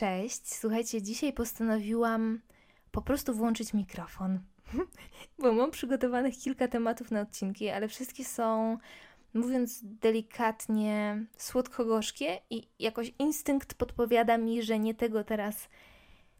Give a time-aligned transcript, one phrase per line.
[0.00, 2.40] Cześć, słuchajcie, dzisiaj postanowiłam
[2.90, 4.40] po prostu włączyć mikrofon,
[5.38, 8.78] bo mam przygotowanych kilka tematów na odcinki, ale wszystkie są,
[9.34, 15.68] mówiąc delikatnie, słodko-gorzkie i jakoś instynkt podpowiada mi, że nie tego teraz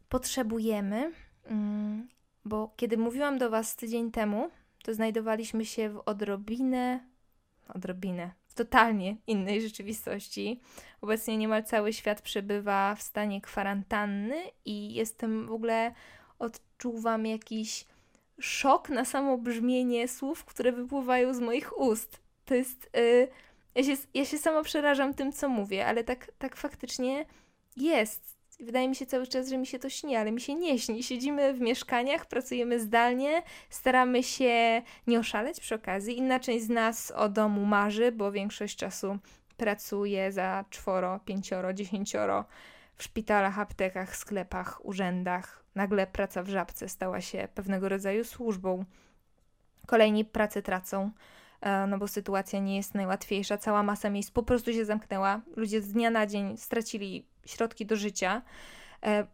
[0.09, 1.11] potrzebujemy,
[1.45, 2.07] mm,
[2.45, 4.49] bo kiedy mówiłam do Was tydzień temu,
[4.83, 7.07] to znajdowaliśmy się w odrobinę,
[7.67, 10.61] odrobinę, w totalnie innej rzeczywistości.
[11.01, 14.35] Obecnie niemal cały świat przebywa w stanie kwarantanny
[14.65, 15.93] i jestem w ogóle
[16.39, 17.85] odczuwam jakiś
[18.39, 22.19] szok na samo brzmienie słów, które wypływają z moich ust.
[22.45, 22.89] To jest.
[22.93, 23.27] Yy,
[23.75, 27.25] ja, się, ja się sama przerażam tym, co mówię, ale tak, tak faktycznie
[27.77, 28.37] jest.
[28.61, 31.03] Wydaje mi się cały czas, że mi się to śni, ale mi się nie śni.
[31.03, 36.17] Siedzimy w mieszkaniach, pracujemy zdalnie, staramy się nie oszaleć przy okazji.
[36.17, 39.17] Inna część z nas o domu marzy, bo większość czasu
[39.57, 42.45] pracuje za czworo, pięcioro, dziesięcioro
[42.95, 45.63] w szpitalach, aptekach, sklepach, urzędach.
[45.75, 48.85] Nagle praca w żabce stała się pewnego rodzaju służbą.
[49.87, 51.11] Kolejni pracę tracą,
[51.61, 53.57] e, no bo sytuacja nie jest najłatwiejsza.
[53.57, 55.41] Cała masa miejsc po prostu się zamknęła.
[55.55, 58.41] Ludzie z dnia na dzień stracili środki do życia.
[59.03, 59.27] E,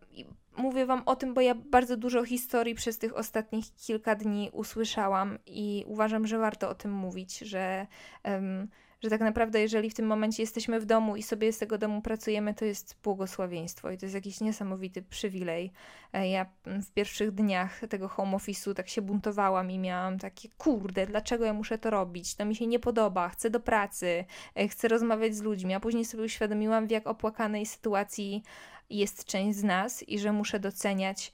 [0.58, 5.38] mówię Wam o tym, bo ja bardzo dużo historii przez tych ostatnich kilka dni usłyszałam
[5.46, 7.88] i uważam, że warto o tym mówić, że.
[8.24, 8.68] Um,
[9.04, 12.02] że tak naprawdę, jeżeli w tym momencie jesteśmy w domu i sobie z tego domu
[12.02, 15.72] pracujemy, to jest błogosławieństwo i to jest jakiś niesamowity przywilej.
[16.14, 21.08] E, ja w pierwszych dniach tego home office'u tak się buntowałam i miałam takie, kurde,
[21.08, 22.36] dlaczego ja muszę to robić?
[22.36, 24.26] To mi się nie podoba, chcę do pracy,
[24.56, 28.44] e, chcę rozmawiać z ludźmi, a później sobie uświadomiłam, w jak opłakanej sytuacji
[28.90, 31.34] jest część z nas i że muszę doceniać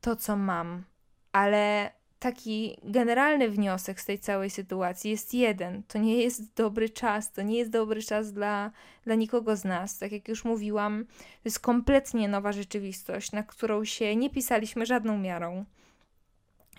[0.00, 0.84] to, co mam.
[1.32, 1.92] Ale
[2.26, 5.82] taki generalny wniosek z tej całej sytuacji jest jeden.
[5.82, 8.70] To nie jest dobry czas, to nie jest dobry czas dla,
[9.04, 9.98] dla nikogo z nas.
[9.98, 15.18] Tak jak już mówiłam, to jest kompletnie nowa rzeczywistość, na którą się nie pisaliśmy żadną
[15.18, 15.64] miarą.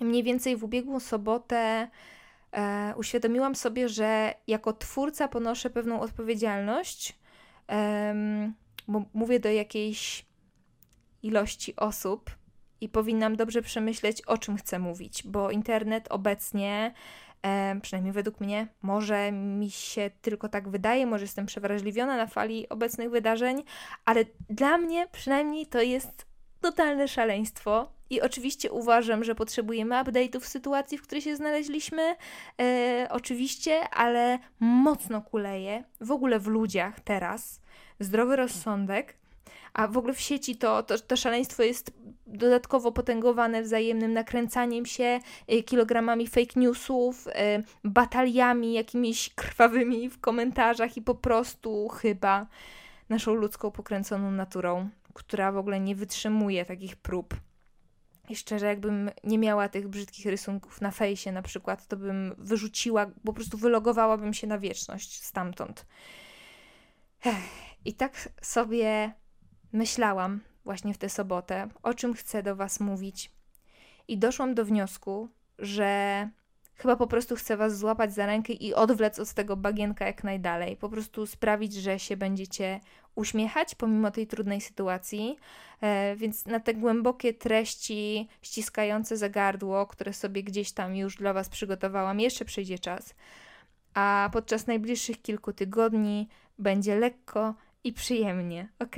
[0.01, 1.87] Mniej więcej w ubiegłą sobotę
[2.51, 7.15] e, uświadomiłam sobie, że jako twórca ponoszę pewną odpowiedzialność,
[7.69, 8.51] e,
[8.87, 10.25] bo mówię do jakiejś
[11.23, 12.31] ilości osób,
[12.81, 16.93] i powinnam dobrze przemyśleć, o czym chcę mówić, bo internet obecnie,
[17.41, 22.69] e, przynajmniej według mnie, może mi się tylko tak wydaje, może jestem przewrażliwiona na fali
[22.69, 23.63] obecnych wydarzeń,
[24.05, 26.25] ale dla mnie przynajmniej to jest
[26.61, 27.97] totalne szaleństwo.
[28.09, 32.15] I oczywiście uważam, że potrzebujemy update'ów w sytuacji, w której się znaleźliśmy.
[32.61, 37.61] E, oczywiście, ale mocno kuleje w ogóle w ludziach teraz
[37.99, 39.17] zdrowy rozsądek
[39.77, 41.91] a w ogóle w sieci to, to, to szaleństwo jest
[42.27, 45.19] dodatkowo potęgowane wzajemnym nakręcaniem się,
[45.51, 47.31] y, kilogramami fake newsów, y,
[47.83, 52.47] bataliami jakimiś krwawymi w komentarzach i po prostu chyba
[53.09, 57.35] naszą ludzką pokręconą naturą, która w ogóle nie wytrzymuje takich prób.
[58.29, 63.05] I szczerze, jakbym nie miała tych brzydkich rysunków na fejsie na przykład, to bym wyrzuciła,
[63.25, 65.85] po prostu wylogowałabym się na wieczność stamtąd.
[67.85, 69.13] I tak sobie
[69.73, 73.31] myślałam właśnie w tę sobotę, o czym chcę do Was mówić.
[74.07, 75.29] I doszłam do wniosku,
[75.59, 76.29] że
[76.75, 80.77] chyba po prostu chcę Was złapać za rękę i odwlec od tego bagienka jak najdalej.
[80.77, 82.79] Po prostu sprawić, że się będziecie
[83.15, 85.37] uśmiechać pomimo tej trudnej sytuacji.
[85.81, 91.33] E, więc na te głębokie treści ściskające za gardło, które sobie gdzieś tam już dla
[91.33, 93.15] Was przygotowałam, jeszcze przyjdzie czas.
[93.93, 96.27] A podczas najbliższych kilku tygodni
[96.59, 98.95] będzie lekko i przyjemnie, ok?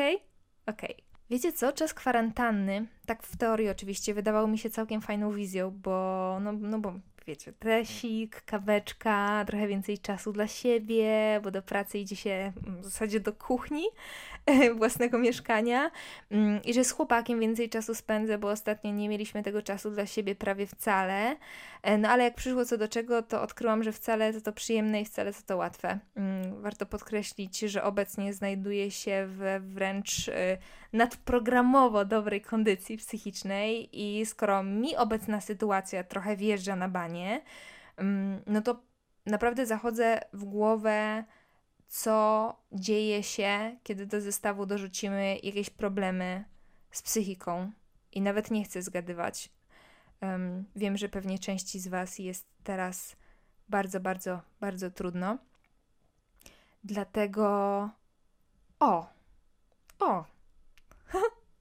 [0.66, 1.09] Okej.
[1.30, 1.74] Wiecie co?
[1.74, 6.80] Czas kwarantanny, tak w teorii oczywiście, wydawał mi się całkiem fajną wizją, bo, no, no
[6.80, 6.94] bo
[7.30, 13.20] wiecie, tresik, kaweczka, trochę więcej czasu dla siebie, bo do pracy idzie się w zasadzie
[13.20, 13.84] do kuchni
[14.80, 15.92] własnego mieszkania
[16.32, 20.06] mm, i że z chłopakiem więcej czasu spędzę, bo ostatnio nie mieliśmy tego czasu dla
[20.06, 21.36] siebie prawie wcale.
[21.82, 25.02] E, no ale jak przyszło co do czego, to odkryłam, że wcale to to przyjemne
[25.02, 26.00] i wcale to to łatwe.
[26.16, 30.58] Mm, warto podkreślić, że obecnie znajduję się w wręcz y,
[30.94, 37.42] nadprogramowo dobrej kondycji psychicznej i skoro mi obecna sytuacja trochę wjeżdża na banie,
[37.98, 38.82] mm, no to
[39.26, 41.24] naprawdę zachodzę w głowę,
[41.88, 46.44] co dzieje się, kiedy do zestawu dorzucimy jakieś problemy
[46.92, 47.72] z psychiką.
[48.12, 49.50] I nawet nie chcę zgadywać.
[50.22, 53.16] Um, wiem, że pewnie części z Was jest teraz
[53.70, 55.38] bardzo, bardzo, bardzo trudno.
[56.84, 57.90] Dlatego.
[58.80, 59.08] O!
[60.00, 60.39] O!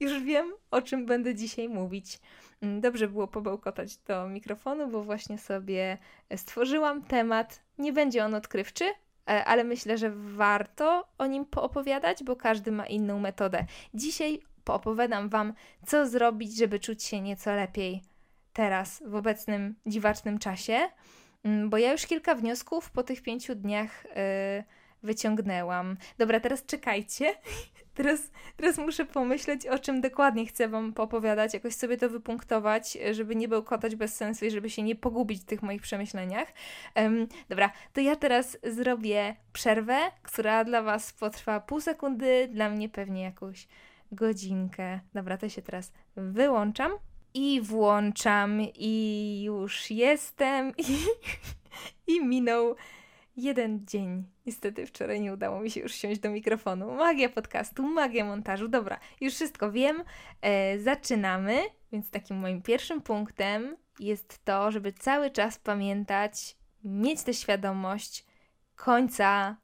[0.00, 2.18] Już wiem, o czym będę dzisiaj mówić.
[2.62, 5.98] Mm, dobrze było pobełkotać do mikrofonu, bo właśnie sobie
[6.36, 7.62] stworzyłam temat.
[7.78, 12.86] Nie będzie on odkrywczy, e, ale myślę, że warto o nim poopowiadać, bo każdy ma
[12.86, 13.66] inną metodę.
[13.94, 15.52] Dzisiaj poopowiadam Wam,
[15.86, 18.02] co zrobić, żeby czuć się nieco lepiej
[18.52, 20.78] teraz, w obecnym dziwacznym czasie.
[21.44, 24.64] Mm, bo ja już kilka wniosków po tych pięciu dniach yy,
[25.02, 25.96] wyciągnęłam.
[26.18, 27.34] Dobra, teraz czekajcie.
[27.94, 33.36] Teraz, teraz muszę pomyśleć, o czym dokładnie chcę Wam opowiadać, jakoś sobie to wypunktować, żeby
[33.36, 36.52] nie bełkotać bez sensu i żeby się nie pogubić w tych moich przemyśleniach.
[36.96, 42.88] Um, dobra, to ja teraz zrobię przerwę, która dla Was potrwa pół sekundy, dla mnie
[42.88, 43.68] pewnie jakąś
[44.12, 45.00] godzinkę.
[45.14, 46.92] Dobra, to się teraz wyłączam
[47.34, 50.98] i włączam i już jestem i,
[52.14, 52.76] i minął
[53.38, 54.24] jeden dzień.
[54.46, 56.94] Niestety wczoraj nie udało mi się już siąść do mikrofonu.
[56.94, 58.68] Magia podcastu, magia montażu.
[58.68, 60.04] Dobra, już wszystko wiem.
[60.42, 61.62] E, zaczynamy.
[61.92, 68.24] Więc takim moim pierwszym punktem jest to, żeby cały czas pamiętać, mieć tę świadomość
[68.76, 69.56] końca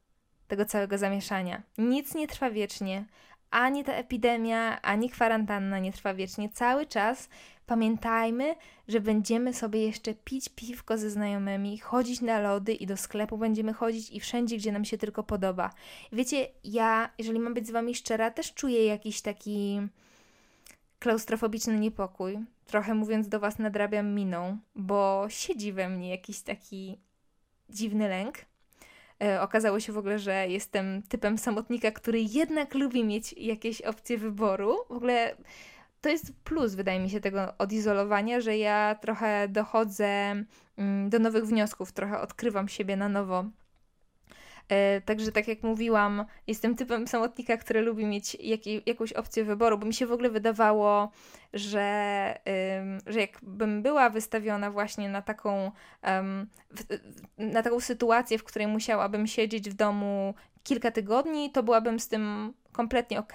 [0.48, 1.62] tego całego zamieszania.
[1.78, 3.04] Nic nie trwa wiecznie.
[3.50, 6.48] Ani ta epidemia, ani kwarantanna nie trwa wiecznie.
[6.48, 7.28] Cały czas
[7.66, 8.54] Pamiętajmy,
[8.88, 13.72] że będziemy sobie jeszcze pić piwko ze znajomymi, chodzić na lody i do sklepu będziemy
[13.72, 15.70] chodzić i wszędzie, gdzie nam się tylko podoba.
[16.12, 19.80] Wiecie, ja, jeżeli mam być z Wami szczera, też czuję jakiś taki
[20.98, 22.38] klaustrofobiczny niepokój.
[22.66, 26.98] Trochę mówiąc do Was, nadrabiam miną, bo siedzi we mnie jakiś taki
[27.70, 28.38] dziwny lęk.
[29.22, 34.18] E, okazało się w ogóle, że jestem typem samotnika, który jednak lubi mieć jakieś opcje
[34.18, 34.76] wyboru.
[34.88, 35.36] W ogóle
[36.04, 40.34] to jest plus, wydaje mi się, tego odizolowania, że ja trochę dochodzę
[40.76, 43.44] mm, do nowych wniosków, trochę odkrywam siebie na nowo.
[44.68, 48.36] E, także, tak jak mówiłam, jestem typem samotnika, który lubi mieć
[48.86, 51.10] jakąś opcję wyboru, bo mi się w ogóle wydawało,
[51.52, 52.38] że,
[53.06, 55.72] że jakbym była wystawiona właśnie na taką,
[57.38, 60.34] na taką sytuację, w której musiałabym siedzieć w domu
[60.64, 63.32] kilka tygodni, to byłabym z tym kompletnie ok.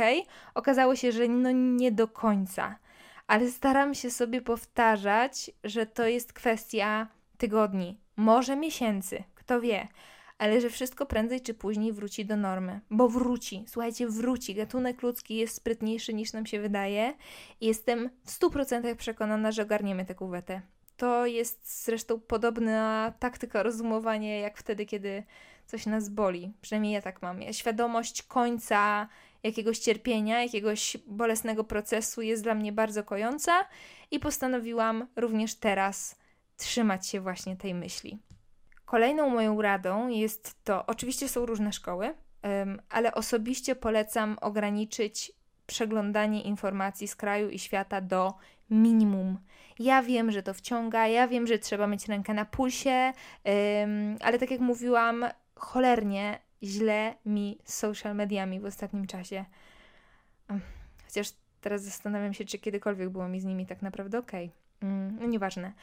[0.56, 2.76] Okazało się, że no nie do końca.
[3.28, 9.88] Ale staram się sobie powtarzać, że to jest kwestia tygodni, może miesięcy, kto wie,
[10.38, 12.80] ale że wszystko prędzej czy później wróci do normy.
[12.90, 14.56] Bo wróci, słuchajcie, wróci.
[14.56, 17.14] Gatunek ludzki jest sprytniejszy niż nam się wydaje.
[17.62, 20.62] Jestem w 100% przekonana, że ogarniemy tę kuwetę.
[20.98, 25.24] To jest zresztą podobna taktyka rozumowania, jak wtedy, kiedy
[25.69, 26.54] coś nas boli.
[26.62, 27.39] Przynajmniej ja tak mam.
[27.51, 29.07] Świadomość końca
[29.44, 33.66] jakiegoś cierpienia, jakiegoś bolesnego procesu jest dla mnie bardzo kojąca
[34.12, 36.16] i postanowiłam również teraz
[36.57, 38.19] trzymać się właśnie tej myśli.
[38.86, 42.16] Kolejną moją radą jest to, oczywiście są różne szkoły,
[42.89, 45.31] ale osobiście polecam ograniczyć
[45.68, 48.33] przeglądanie informacji z kraju i świata do
[48.69, 49.39] minimum.
[49.80, 53.13] Ja wiem, że to wciąga, ja wiem, że trzeba mieć rękę na pulsie,
[54.19, 55.25] ale tak jak mówiłam,
[55.60, 59.46] cholernie źle mi z social mediami w ostatnim czasie.
[61.06, 64.32] Chociaż teraz zastanawiam się, czy kiedykolwiek było mi z nimi tak naprawdę ok.
[64.82, 65.74] Mm, no nieważne.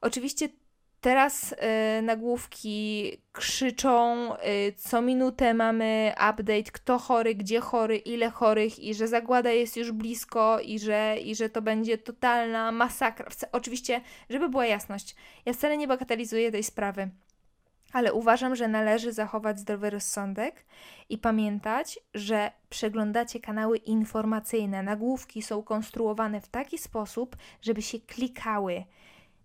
[0.00, 0.48] Oczywiście
[1.00, 8.78] teraz y, nagłówki krzyczą, y, co minutę mamy update, kto chory, gdzie chory, ile chorych
[8.78, 13.26] i że zagłada jest już blisko i że, i że to będzie totalna masakra.
[13.52, 14.00] Oczywiście,
[14.30, 15.16] żeby była jasność,
[15.46, 17.10] ja wcale nie bagatelizuję tej sprawy
[17.92, 20.64] ale uważam, że należy zachować zdrowy rozsądek
[21.08, 24.82] i pamiętać, że przeglądacie kanały informacyjne.
[24.82, 28.84] Nagłówki są konstruowane w taki sposób, żeby się klikały.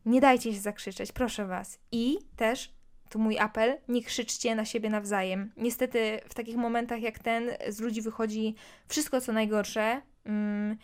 [0.05, 1.79] Nie dajcie się zakrzyczeć, proszę Was.
[1.91, 2.73] I też,
[3.09, 5.51] tu mój apel, nie krzyczcie na siebie nawzajem.
[5.57, 8.55] Niestety, w takich momentach jak ten, z ludzi wychodzi
[8.87, 10.01] wszystko, co najgorsze.
[10.25, 10.77] Mm,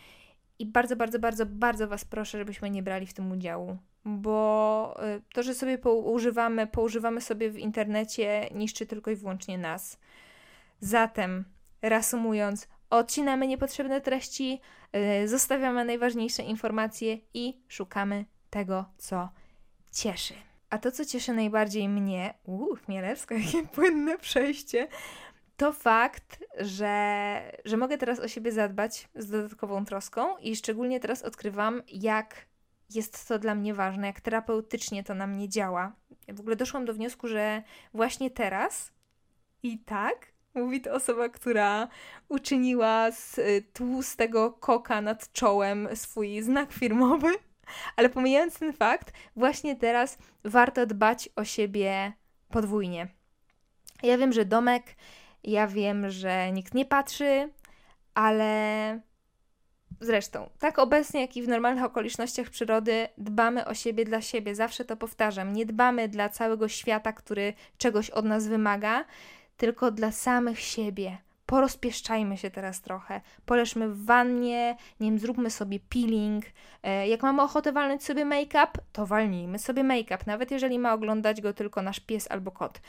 [0.58, 5.22] I bardzo, bardzo, bardzo, bardzo Was proszę, żebyśmy nie brali w tym udziału bo y,
[5.34, 9.98] to, że sobie poużywamy, poużywamy sobie w internecie, niszczy tylko i wyłącznie nas.
[10.80, 11.44] Zatem,
[11.82, 14.60] reasumując, odcinamy niepotrzebne treści,
[15.22, 19.28] y, zostawiamy najważniejsze informacje i szukamy tego, co
[19.92, 20.34] cieszy.
[20.70, 24.88] A to, co cieszy najbardziej mnie, uuu, Chmielewska, jakie płynne przejście,
[25.56, 31.22] to fakt, że, że mogę teraz o siebie zadbać z dodatkową troską i szczególnie teraz
[31.22, 32.46] odkrywam, jak
[32.94, 35.92] jest to dla mnie ważne, jak terapeutycznie to na mnie działa.
[36.28, 37.62] Ja w ogóle doszłam do wniosku, że
[37.94, 38.92] właśnie teraz
[39.62, 41.88] i tak mówi to osoba, która
[42.28, 47.28] uczyniła z y, tłustego koka nad czołem swój znak firmowy.
[47.96, 52.12] Ale pomijając ten fakt, właśnie teraz warto dbać o siebie
[52.48, 53.08] podwójnie.
[54.02, 54.96] Ja wiem, że domek,
[55.44, 57.50] ja wiem, że nikt nie patrzy,
[58.14, 59.00] ale
[60.00, 64.54] Zresztą, tak obecnie, jak i w normalnych okolicznościach przyrody, dbamy o siebie dla siebie.
[64.54, 65.52] Zawsze to powtarzam.
[65.52, 69.04] Nie dbamy dla całego świata, który czegoś od nas wymaga,
[69.56, 71.18] tylko dla samych siebie.
[71.46, 76.44] porozpieszczajmy się teraz trochę, poleżmy w wannie, nie wiem, zróbmy sobie peeling.
[76.82, 81.40] E, jak mamy ochotę walnąć sobie make-up, to walnijmy sobie make-up, nawet jeżeli ma oglądać
[81.40, 82.80] go tylko nasz pies albo kot.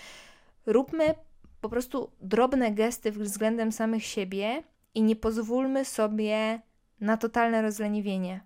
[0.65, 1.15] Róbmy
[1.61, 4.63] po prostu drobne gesty względem samych siebie
[4.95, 6.61] i nie pozwólmy sobie
[7.03, 8.41] na totalne rozleniwienie.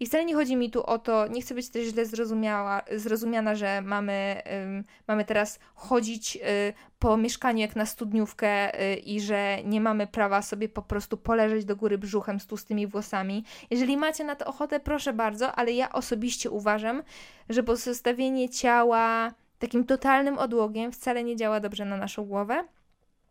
[0.00, 3.54] I wcale nie chodzi mi tu o to, nie chcę być też źle zrozumiała, zrozumiana,
[3.54, 4.42] że mamy,
[5.08, 6.40] mamy teraz chodzić y,
[6.98, 11.64] po mieszkaniu jak na studniówkę y, i że nie mamy prawa sobie po prostu poleżeć
[11.64, 13.44] do góry brzuchem z tłustymi włosami.
[13.70, 17.02] Jeżeli macie na to ochotę, proszę bardzo, ale ja osobiście uważam,
[17.48, 22.64] że pozostawienie ciała takim totalnym odłogiem wcale nie działa dobrze na naszą głowę.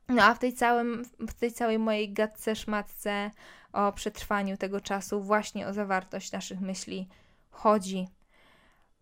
[0.10, 3.32] No a w tej, całym, w tej całej mojej gadce, szmatce
[3.74, 7.08] o przetrwaniu tego czasu, właśnie o zawartość naszych myśli
[7.52, 8.08] chodzi.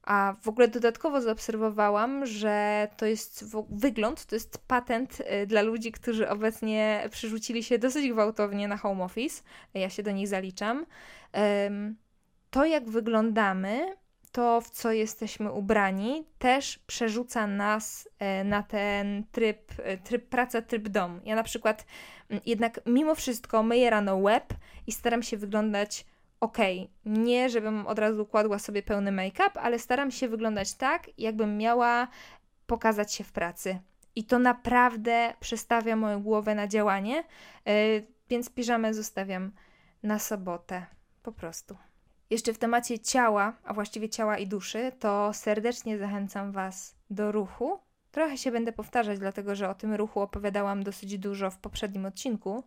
[0.03, 5.91] A w ogóle dodatkowo zaobserwowałam, że to jest wygląd, to jest patent y, dla ludzi,
[5.91, 9.43] którzy obecnie przerzucili się dosyć gwałtownie na home office.
[9.73, 10.85] Ja się do nich zaliczam.
[12.49, 13.95] To, jak wyglądamy,
[14.31, 20.61] to, w co jesteśmy ubrani, też przerzuca nas e, na ten tryb, e, tryb praca,
[20.61, 21.21] tryb dom.
[21.25, 21.85] Ja na przykład
[22.45, 24.53] jednak mimo wszystko myję rano łeb
[24.88, 26.05] i staram się wyglądać
[26.39, 26.57] ok.
[27.05, 32.07] Nie, żebym od razu kładła sobie pełny make-up, ale staram się wyglądać tak, jakbym miała
[32.67, 33.79] pokazać się w pracy.
[34.15, 37.24] I to naprawdę przestawia moją głowę na działanie,
[37.67, 37.74] e,
[38.29, 39.51] więc piżamę zostawiam
[40.03, 40.86] na sobotę.
[41.24, 41.77] Po prostu.
[42.29, 47.79] Jeszcze w temacie ciała, a właściwie ciała i duszy, to serdecznie zachęcam Was do ruchu.
[48.11, 52.63] Trochę się będę powtarzać, dlatego że o tym ruchu opowiadałam dosyć dużo w poprzednim odcinku.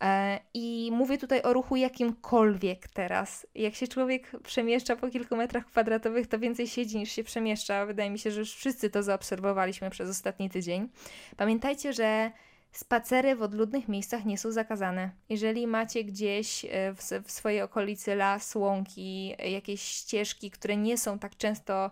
[0.00, 3.46] E, I mówię tutaj o ruchu jakimkolwiek teraz.
[3.54, 7.86] Jak się człowiek przemieszcza po kilku metrach kwadratowych, to więcej siedzi niż się przemieszcza.
[7.86, 10.88] Wydaje mi się, że już wszyscy to zaobserwowaliśmy przez ostatni tydzień.
[11.36, 12.30] Pamiętajcie, że
[12.72, 15.10] Spacery w odludnych miejscach nie są zakazane.
[15.28, 21.18] Jeżeli macie gdzieś e, w, w swojej okolicy las, łąki, jakieś ścieżki, które nie są
[21.18, 21.90] tak często,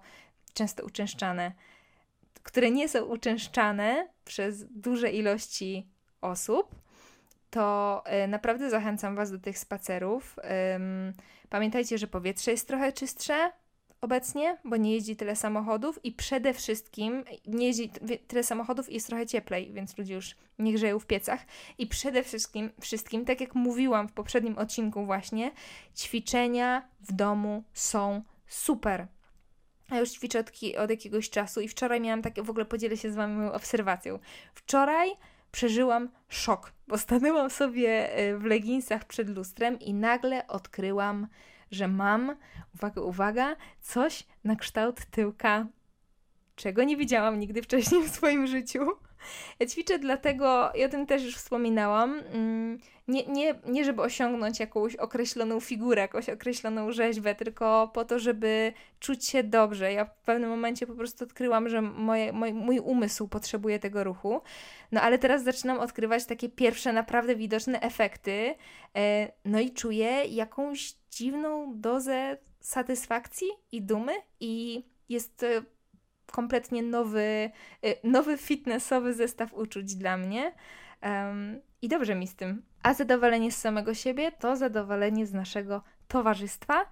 [0.55, 1.53] często uczęszczane,
[2.43, 5.89] które nie są uczęszczane przez duże ilości
[6.21, 6.75] osób,
[7.51, 10.37] to e, naprawdę zachęcam Was do tych spacerów.
[11.49, 13.53] Pamiętajcie, że powietrze jest trochę czystsze,
[14.03, 17.91] obecnie, bo nie jeździ tyle samochodów i przede wszystkim nie jeździ
[18.29, 21.41] tyle samochodów i jest trochę cieplej, więc ludzie już nie grzeją w piecach.
[21.79, 25.53] I przede wszystkim, wszystkim, tak jak mówiłam w poprzednim odcinku właśnie,
[25.97, 29.07] ćwiczenia w domu są super.
[29.93, 33.13] Ja już ćwiczę od, od jakiegoś czasu i wczoraj miałam takie, w ogóle podzielę się
[33.13, 34.19] z Wami moją obserwacją.
[34.55, 35.11] Wczoraj
[35.53, 41.27] przeżyłam szok, bo stanęłam sobie e, w leginsach przed lustrem i nagle odkryłam
[41.73, 42.37] że mam,
[42.75, 45.67] uwaga, uwaga, coś na kształt tyłka,
[46.57, 48.81] czego nie widziałam nigdy wcześniej w swoim życiu.
[49.59, 52.79] Ja ćwiczę dlatego, i o tym też już wspominałam, mm,
[53.09, 58.73] nie, nie, nie żeby osiągnąć jakąś określoną figurę, jakąś określoną rzeźbę, tylko po to, żeby
[59.01, 59.93] czuć się dobrze.
[59.93, 64.41] Ja w pewnym momencie po prostu odkryłam, że moje, mój, mój umysł potrzebuje tego ruchu.
[64.93, 68.55] No ale teraz zaczynam odkrywać takie pierwsze naprawdę widoczne efekty.
[68.97, 75.45] E, no i czuję jakąś dziwną dozę satysfakcji i dumy i jest
[76.33, 77.51] kompletnie nowy,
[77.85, 80.53] y, nowy fitnessowy zestaw uczuć dla mnie.
[81.03, 82.63] Um, I dobrze mi z tym.
[82.83, 86.83] A zadowolenie z samego siebie to zadowolenie z naszego towarzystwa,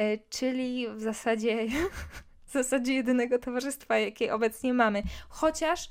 [0.00, 1.66] y, czyli w zasadzie,
[2.46, 5.02] w zasadzie jedynego towarzystwa, jakie obecnie mamy.
[5.28, 5.88] Chociaż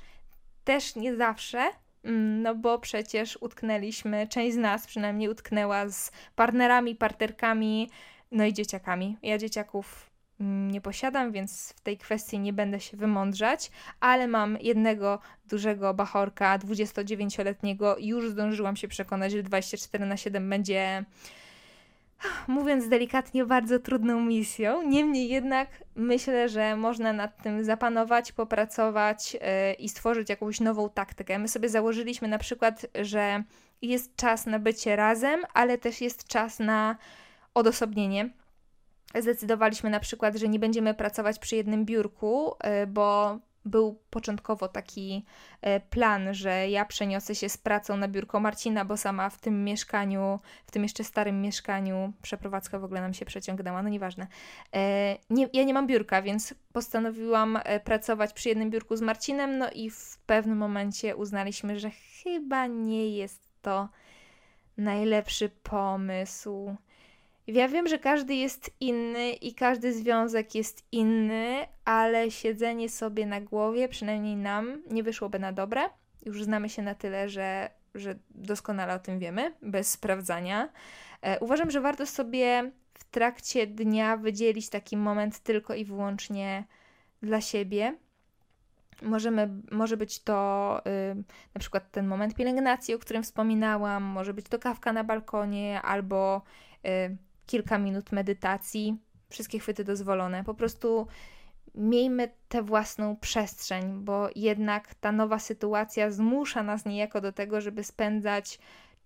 [0.64, 1.70] też nie zawsze,
[2.04, 7.90] mm, no bo przecież utknęliśmy, część z nas przynajmniej utknęła z partnerami, partnerkami,
[8.30, 9.16] no i dzieciakami.
[9.22, 10.09] Ja dzieciaków
[10.40, 13.70] nie posiadam, więc w tej kwestii nie będę się wymądrzać,
[14.00, 15.18] ale mam jednego
[15.48, 17.96] dużego bachorka 29-letniego.
[17.98, 21.04] Już zdążyłam się przekonać, że 24 na 7 będzie
[22.48, 24.82] mówiąc delikatnie, bardzo trudną misją.
[24.82, 29.40] Niemniej jednak myślę, że można nad tym zapanować, popracować yy,
[29.78, 31.38] i stworzyć jakąś nową taktykę.
[31.38, 33.42] My sobie założyliśmy na przykład, że
[33.82, 36.96] jest czas na bycie razem, ale też jest czas na
[37.54, 38.30] odosobnienie
[39.18, 45.24] zdecydowaliśmy na przykład, że nie będziemy pracować przy jednym biurku, e, bo był początkowo taki
[45.62, 49.64] e, plan, że ja przeniosę się z pracą na biurko Marcina, bo sama w tym
[49.64, 54.26] mieszkaniu, w tym jeszcze starym mieszkaniu, przeprowadzka w ogóle nam się przeciągnęła, no nieważne.
[54.74, 59.70] E, nie, ja nie mam biurka, więc postanowiłam pracować przy jednym biurku z Marcinem, no
[59.70, 63.88] i w pewnym momencie uznaliśmy, że chyba nie jest to
[64.76, 66.76] najlepszy pomysł.
[67.52, 73.40] Ja wiem, że każdy jest inny i każdy związek jest inny, ale siedzenie sobie na
[73.40, 75.82] głowie, przynajmniej nam, nie wyszłoby na dobre.
[76.26, 80.68] Już znamy się na tyle, że że doskonale o tym wiemy, bez sprawdzania.
[81.22, 86.64] E, uważam, że warto sobie w trakcie dnia wydzielić taki moment tylko i wyłącznie
[87.22, 87.96] dla siebie.
[89.02, 91.14] Możemy, może być to y,
[91.54, 96.42] na przykład ten moment pielęgnacji, o którym wspominałam, może być to kawka na balkonie albo
[96.86, 97.16] y,
[97.50, 98.96] kilka minut medytacji.
[99.28, 100.44] Wszystkie chwyty dozwolone.
[100.44, 101.06] Po prostu
[101.74, 107.84] miejmy tę własną przestrzeń, bo jednak ta nowa sytuacja zmusza nas niejako do tego, żeby
[107.84, 108.58] spędzać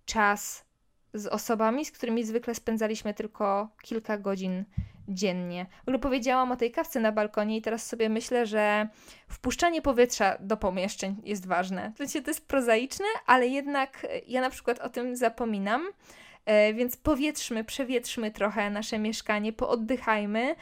[0.05, 0.65] czas
[1.13, 4.65] z osobami, z którymi zwykle spędzaliśmy tylko kilka godzin
[5.07, 5.65] dziennie.
[5.79, 8.87] W ogóle powiedziałam o tej kawce na balkonie i teraz sobie myślę, że
[9.27, 11.93] wpuszczanie powietrza do pomieszczeń jest ważne.
[11.97, 15.87] To jest prozaiczne, ale jednak ja na przykład o tym zapominam.
[16.45, 20.55] E, więc powietrzmy, przewietrzmy trochę nasze mieszkanie, pooddychajmy.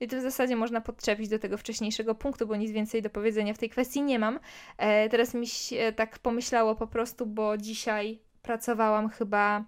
[0.00, 3.54] I to w zasadzie można podczepić do tego wcześniejszego punktu, bo nic więcej do powiedzenia
[3.54, 4.40] w tej kwestii nie mam.
[4.78, 9.64] E, teraz mi się tak pomyślało po prostu, bo dzisiaj pracowałam chyba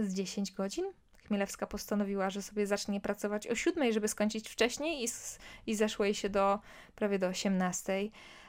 [0.00, 0.84] z 10 godzin.
[1.26, 5.08] Chmielewska postanowiła, że sobie zacznie pracować o 7, żeby skończyć wcześniej i,
[5.66, 6.58] i zeszło jej się do
[6.94, 7.92] prawie do 18.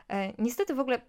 [0.10, 1.02] E, niestety w ogóle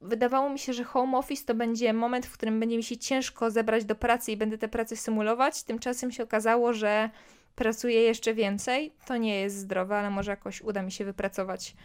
[0.00, 3.50] wydawało mi się, że home office to będzie moment, w którym będzie mi się ciężko
[3.50, 5.62] zebrać do pracy i będę tę pracę symulować.
[5.62, 7.10] Tymczasem się okazało, że
[7.54, 8.92] pracuję jeszcze więcej.
[9.06, 11.76] To nie jest zdrowe, ale może jakoś uda mi się wypracować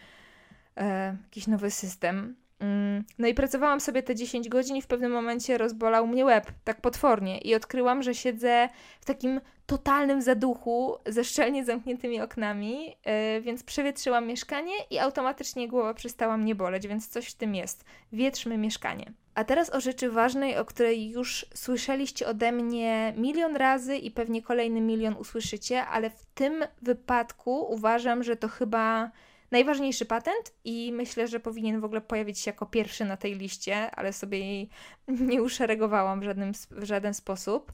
[0.76, 2.36] e, jakiś nowy system.
[2.60, 6.46] Mm, no i pracowałam sobie te 10 godzin i w pewnym momencie rozbolał mnie łeb,
[6.64, 7.38] tak potwornie.
[7.38, 8.68] I odkryłam, że siedzę
[9.00, 15.94] w takim totalnym zaduchu, ze szczelnie zamkniętymi oknami, yy, więc przewietrzyłam mieszkanie i automatycznie głowa
[15.94, 17.84] przestała mnie boleć, więc coś w tym jest.
[18.12, 19.12] Wietrzmy mieszkanie.
[19.34, 24.42] A teraz o rzeczy ważnej, o której już słyszeliście ode mnie milion razy i pewnie
[24.42, 29.10] kolejny milion usłyszycie, ale w tym wypadku uważam, że to chyba
[29.50, 33.90] najważniejszy patent i myślę, że powinien w ogóle pojawić się jako pierwszy na tej liście,
[33.90, 34.68] ale sobie jej
[35.30, 37.72] nie uszeregowałam w, żadnym, w żaden sposób.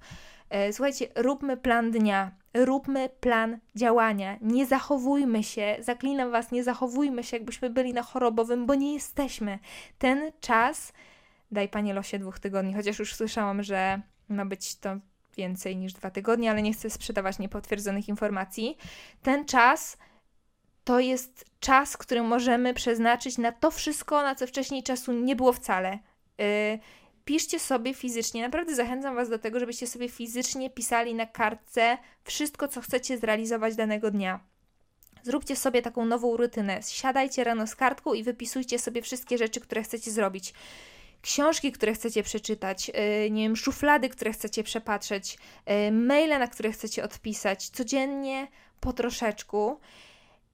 [0.51, 4.39] E, słuchajcie, róbmy plan dnia, róbmy plan działania.
[4.41, 9.59] Nie zachowujmy się, zaklinam Was, nie zachowujmy się, jakbyśmy byli na chorobowym, bo nie jesteśmy.
[9.99, 10.93] Ten czas,
[11.51, 14.97] daj Panie losie dwóch tygodni, chociaż już słyszałam, że ma być to
[15.37, 18.77] więcej niż dwa tygodnie, ale nie chcę sprzedawać niepotwierdzonych informacji.
[19.23, 19.97] Ten czas
[20.85, 25.53] to jest czas, który możemy przeznaczyć na to wszystko, na co wcześniej czasu nie było
[25.53, 25.99] wcale.
[26.39, 26.79] Yy,
[27.25, 28.43] piszcie sobie fizycznie.
[28.43, 33.77] Naprawdę zachęcam Was do tego, żebyście sobie fizycznie pisali na kartce wszystko, co chcecie zrealizować
[33.77, 34.41] danego dnia.
[35.23, 36.81] Zróbcie sobie taką nową rutynę.
[36.89, 40.55] Siadajcie rano z kartką i wypisujcie sobie wszystkie rzeczy, które chcecie zrobić.
[41.23, 46.73] Książki, które chcecie przeczytać, yy, nie wiem, szuflady, które chcecie przepatrzeć, yy, maile, na które
[46.73, 48.49] chcecie odpisać, codziennie
[48.81, 49.81] po troszeczku.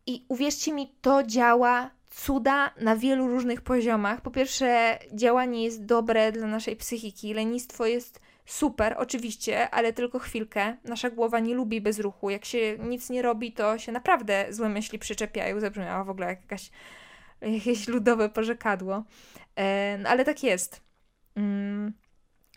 [0.09, 4.21] I uwierzcie mi, to działa cuda na wielu różnych poziomach.
[4.21, 7.35] Po pierwsze, działanie jest dobre dla naszej psychiki.
[7.35, 10.77] Lenistwo jest super, oczywiście, ale tylko chwilkę.
[10.85, 12.31] Nasza głowa nie lubi bezruchu.
[12.31, 15.61] Jak się nic nie robi, to się naprawdę złe myśli przyczepiają.
[15.61, 16.71] Zabrzmiało w ogóle jak jakaś,
[17.41, 19.05] jakieś ludowe porzekadło.
[19.57, 20.81] E, no, ale tak jest.
[21.37, 21.93] Mm.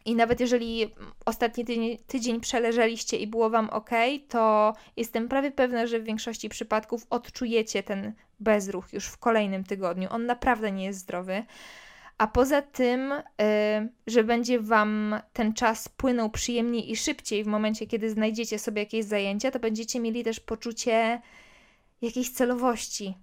[0.06, 0.92] I nawet jeżeli
[1.26, 3.90] ostatni tydzień, tydzień przeleżeliście i było Wam ok,
[4.30, 10.08] to jestem prawie pewna, że w większości przypadków odczujecie ten bezruch już w kolejnym tygodniu.
[10.12, 11.44] On naprawdę nie jest zdrowy.
[12.18, 13.46] A poza tym, yy,
[14.08, 19.06] że będzie Wam ten czas płynął przyjemniej i szybciej w momencie, kiedy znajdziecie sobie jakieś
[19.06, 21.22] zajęcia, to będziecie mieli też poczucie
[22.02, 23.18] jakiejś celowości.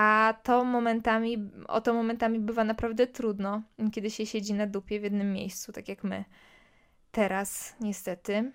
[0.00, 5.02] A to momentami, o to momentami bywa naprawdę trudno, kiedy się siedzi na dupie w
[5.02, 6.24] jednym miejscu, tak jak my
[7.12, 8.52] teraz, niestety.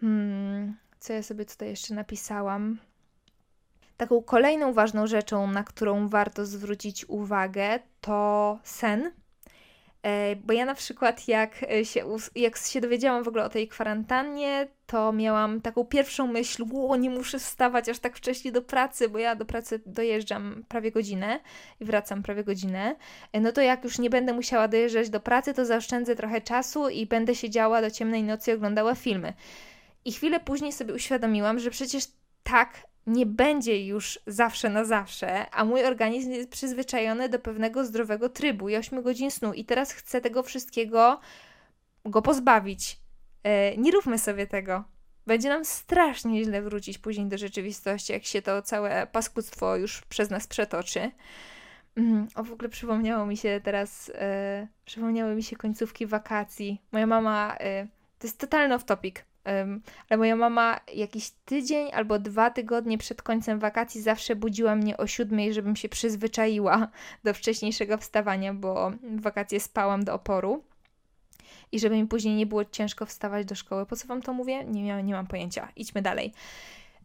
[0.00, 2.78] Hmm, co ja sobie tutaj jeszcze napisałam?
[3.96, 9.12] Taką kolejną ważną rzeczą, na którą warto zwrócić uwagę, to sen.
[10.06, 14.68] E, bo ja na przykład, jak się, jak się dowiedziałam w ogóle o tej kwarantannie,
[14.86, 19.18] to miałam taką pierwszą myśl: Ło, nie muszę wstawać aż tak wcześnie do pracy, bo
[19.18, 21.40] ja do pracy dojeżdżam prawie godzinę
[21.80, 22.96] i wracam prawie godzinę.
[23.32, 26.88] E, no to jak już nie będę musiała dojeżdżać do pracy, to zaoszczędzę trochę czasu
[26.88, 29.32] i będę siedziała do ciemnej nocy i oglądała filmy.
[30.04, 32.04] I chwilę później sobie uświadomiłam, że przecież
[32.42, 38.28] tak nie będzie już zawsze na zawsze, a mój organizm jest przyzwyczajony do pewnego zdrowego
[38.28, 41.20] trybu i 8 godzin snu i teraz chcę tego wszystkiego
[42.04, 42.98] go pozbawić.
[43.42, 44.84] E, nie róbmy sobie tego.
[45.26, 50.30] Będzie nam strasznie źle wrócić później do rzeczywistości, jak się to całe paskudztwo już przez
[50.30, 51.10] nas przetoczy.
[51.96, 56.82] Mm, o, w ogóle przypomniało mi się teraz, e, przypomniały mi się końcówki wakacji.
[56.92, 57.86] Moja mama, e,
[58.18, 59.12] to jest totalny off-topic,
[60.08, 65.06] ale moja mama jakiś tydzień albo dwa tygodnie przed końcem wakacji zawsze budziła mnie o
[65.06, 66.88] siódmej, żebym się przyzwyczaiła
[67.24, 70.64] do wcześniejszego wstawania, bo w wakacje spałam do oporu
[71.72, 73.86] i żeby mi później nie było ciężko wstawać do szkoły.
[73.86, 74.64] Po co wam to mówię?
[74.64, 75.68] Nie, nie mam pojęcia.
[75.76, 76.32] Idźmy dalej.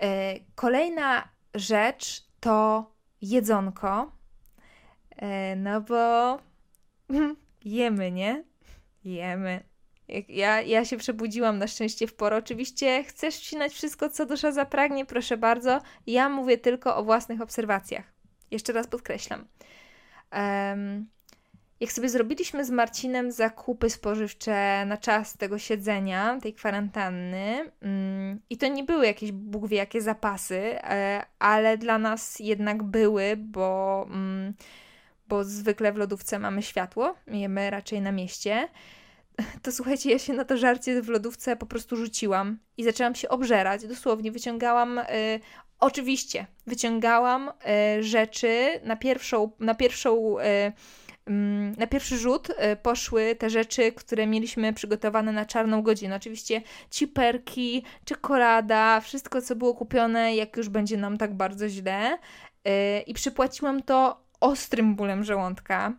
[0.02, 2.86] E, kolejna rzecz to
[3.22, 4.12] jedzonko.
[5.16, 6.38] E, no bo
[7.66, 8.44] jemy, nie?
[9.04, 9.71] Jemy.
[10.30, 12.38] Ja, ja się przebudziłam na szczęście w porę.
[12.38, 15.82] Oczywiście chcesz wcinać wszystko, co dusza zapragnie, proszę bardzo.
[16.08, 18.06] Ja mówię tylko o własnych obserwacjach.
[18.52, 19.46] Jeszcze raz podkreślam.
[20.34, 21.08] Um,
[21.82, 28.58] jak sobie zrobiliśmy z Marcinem zakupy spożywcze na czas tego siedzenia, tej kwarantanny, mm, i
[28.58, 34.06] to nie były jakieś Bóg wie jakie zapasy, e, ale dla nas jednak były, bo,
[34.10, 34.54] mm,
[35.28, 38.68] bo zwykle w lodówce mamy światło, jemy raczej na mieście.
[39.64, 43.30] To słuchajcie, ja się na to żarcie w lodówce po prostu rzuciłam i zaczęłam się
[43.30, 43.88] obżerać.
[43.88, 45.04] Dosłownie wyciągałam y,
[45.80, 47.50] Oczywiście, wyciągałam
[48.00, 50.44] y, rzeczy na pierwszą, na pierwszą y,
[51.26, 56.16] Mm, na pierwszy rzut y, poszły te rzeczy, które mieliśmy przygotowane na czarną godzinę.
[56.16, 62.18] Oczywiście ciperki, czekolada, wszystko co było kupione, jak już będzie nam tak bardzo źle.
[62.68, 65.94] Y, I przypłaciłam to ostrym bólem żołądka,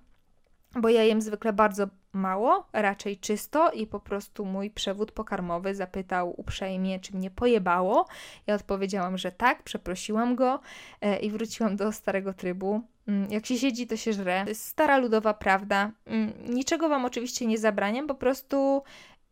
[0.76, 6.34] bo ja jem zwykle bardzo mało, raczej czysto i po prostu mój przewód pokarmowy zapytał
[6.40, 8.06] uprzejmie, czy mnie pojebało.
[8.46, 10.60] Ja odpowiedziałam, że tak, przeprosiłam go
[11.04, 12.80] y, i wróciłam do starego trybu.
[13.06, 14.42] Mm, jak się siedzi, to się żre.
[14.42, 15.90] To jest stara ludowa prawda.
[16.06, 18.82] Mm, niczego Wam oczywiście nie zabraniam, po prostu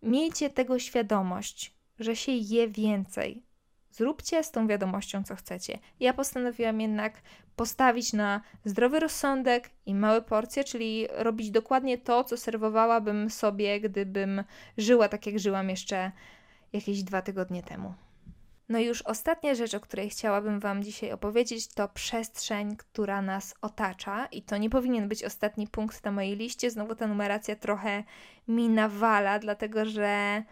[0.02, 3.49] miejcie tego świadomość, że się je więcej.
[4.00, 5.78] Zróbcie z tą wiadomością, co chcecie.
[6.00, 7.22] Ja postanowiłam jednak
[7.56, 14.44] postawić na zdrowy rozsądek i małe porcje, czyli robić dokładnie to, co serwowałabym sobie, gdybym
[14.78, 16.12] żyła tak, jak żyłam jeszcze
[16.72, 17.94] jakieś dwa tygodnie temu.
[18.68, 23.54] No i już ostatnia rzecz, o której chciałabym Wam dzisiaj opowiedzieć, to przestrzeń, która nas
[23.62, 24.26] otacza.
[24.26, 26.70] I to nie powinien być ostatni punkt na mojej liście.
[26.70, 28.04] Znowu ta numeracja trochę
[28.48, 30.42] mi nawala, dlatego że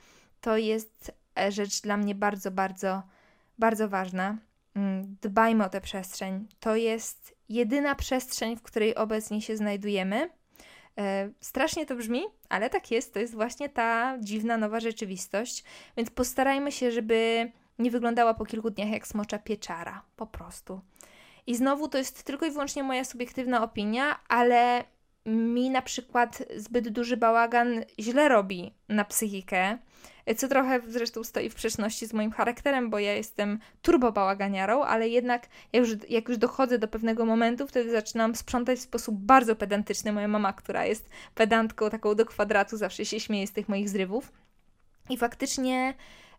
[0.40, 3.02] to jest e, rzecz dla mnie bardzo, bardzo,
[3.58, 4.38] bardzo ważna.
[4.74, 6.48] Mm, dbajmy o tę przestrzeń.
[6.60, 10.30] To jest jedyna przestrzeń, w której obecnie się znajdujemy.
[10.98, 13.14] E, strasznie to brzmi, ale tak jest.
[13.14, 15.64] To jest właśnie ta dziwna nowa rzeczywistość.
[15.96, 20.80] Więc postarajmy się, żeby nie wyglądała po kilku dniach jak smocza pieczara, po prostu.
[21.46, 24.84] I znowu to jest tylko i wyłącznie moja subiektywna opinia, ale
[25.26, 29.78] mi na przykład zbyt duży bałagan źle robi na psychikę,
[30.36, 35.08] co trochę zresztą stoi w sprzeczności z moim charakterem, bo ja jestem turbo bałaganiarą, ale
[35.08, 39.56] jednak jak już, jak już dochodzę do pewnego momentu, wtedy zaczynam sprzątać w sposób bardzo
[39.56, 40.12] pedantyczny.
[40.12, 44.32] Moja mama, która jest pedantką taką do kwadratu, zawsze się śmieje z tych moich zrywów.
[45.10, 45.94] I faktycznie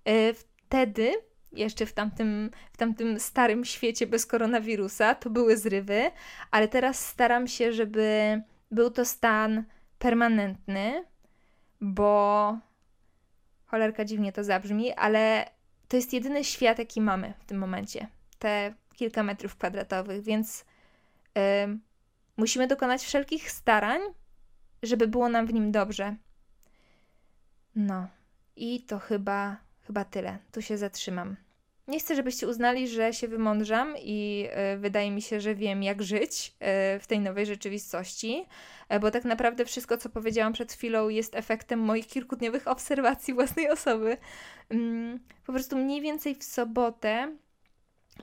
[0.10, 1.14] y, wtedy
[1.52, 6.12] jeszcze w tamtym, w tamtym starym świecie bez koronawirusa, to były zrywy,
[6.52, 9.64] ale teraz staram się, żeby był to stan
[10.00, 11.06] permanentny,
[11.82, 12.58] bo
[13.72, 15.50] cholerka dziwnie to zabrzmi, ale
[15.88, 18.08] to jest jedyny świat, jaki mamy w tym momencie.
[18.40, 20.66] Te kilka metrów kwadratowych, więc
[22.38, 24.02] musimy dokonać wszelkich starań,
[24.84, 26.16] żeby było nam w nim dobrze.
[27.76, 28.08] No,
[28.56, 29.58] i to chyba
[29.90, 30.38] Chyba tyle.
[30.52, 31.36] Tu się zatrzymam.
[31.90, 36.04] Nie chcę, żebyście uznali, że się wymądrzam i y, wydaje mi się, że wiem, jak
[36.04, 36.48] żyć
[36.96, 38.46] y, w tej nowej rzeczywistości,
[38.94, 43.70] y, bo tak naprawdę wszystko, co powiedziałam przed chwilą, jest efektem moich kilkudniowych obserwacji własnej
[43.70, 44.18] osoby.
[44.70, 47.36] Mm, po prostu mniej więcej w sobotę,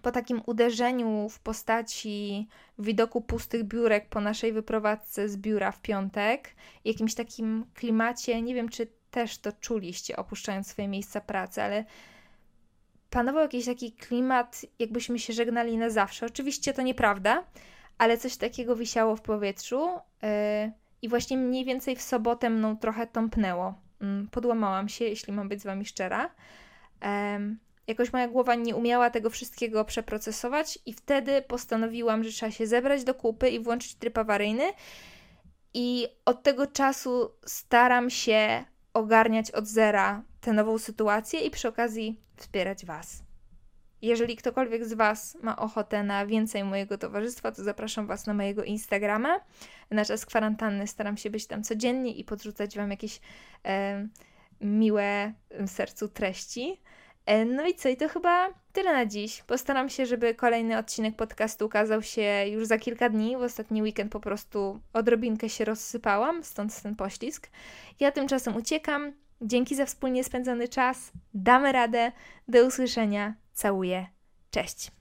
[0.03, 2.49] po takim uderzeniu w postaci
[2.79, 8.69] widoku pustych biurek po naszej wyprowadzce z biura w piątek, jakimś takim klimacie, nie wiem,
[8.69, 11.85] czy też to czuliście, opuszczając swoje miejsca pracy, ale
[13.17, 16.27] panował jakiś taki klimat, jakbyśmy się żegnali na zawsze.
[16.27, 17.45] Oczywiście to nieprawda,
[17.99, 19.89] ale coś takiego wisiało w powietrzu
[20.23, 20.29] yy,
[21.03, 23.75] i właśnie mniej więcej w sobotę mną trochę tąpnęło.
[24.01, 26.31] Yy, podłamałam się, jeśli mam być z Wami szczera.
[27.03, 27.09] Yy,
[27.87, 33.05] jakoś moja głowa nie umiała tego wszystkiego przeprocesować i wtedy postanowiłam, że trzeba się zebrać
[33.05, 34.65] do kupy i włączyć tryb awaryjny.
[35.75, 42.21] I od tego czasu staram się ogarniać od zera tę nową sytuację i przy okazji
[42.37, 43.23] wspierać Was.
[44.03, 48.65] Jeżeli ktokolwiek z Was ma ochotę na więcej mojego towarzystwa, to zapraszam Was na mojego
[48.65, 49.41] Instagrama.
[49.91, 53.21] Na czas kwarantanny staram się być tam codziennie i podrzucać Wam jakieś
[53.65, 54.09] e,
[54.61, 55.33] miłe
[55.67, 56.81] sercu treści.
[57.27, 59.43] E, no i co, i to chyba tyle na dziś.
[59.43, 63.37] Postaram się, żeby kolejny odcinek podcastu ukazał się już za kilka dni.
[63.37, 67.51] W ostatni weekend po prostu odrobinkę się rozsypałam, stąd ten poślizg.
[68.01, 69.26] Ja tymczasem uciekam.
[69.41, 71.13] Dzięki za wspólnie spędzony czas.
[71.35, 72.13] Damy radę.
[72.49, 73.35] Do usłyszenia.
[73.53, 74.07] Całuję.
[74.51, 74.96] Cześć.